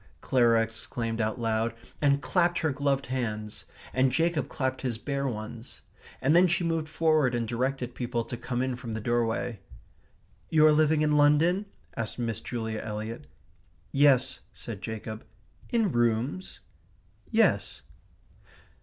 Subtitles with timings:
[0.19, 5.81] Clara exclaimed out loud, and clapped her gloved hands; and Jacob clapped his bare ones;
[6.21, 9.59] and then she moved forward and directed people to come in from the doorway.
[10.49, 13.27] "You are living in London?" asked Miss Julia Eliot.
[13.91, 15.23] "Yes," said Jacob.
[15.69, 16.61] "In rooms?"
[17.29, 17.83] "Yes."